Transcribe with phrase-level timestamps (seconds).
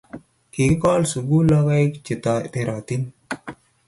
[0.53, 2.13] kikol sukul logoek che
[2.53, 3.03] terotin.